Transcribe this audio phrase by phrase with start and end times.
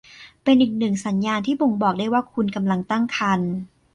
[0.43, 3.51] เป็นอีกหนึ่งสัญญาณที่บ่งบอกได้ว่าคุณกำลังตั้งครรภ์